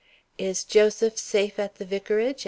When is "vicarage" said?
1.85-2.39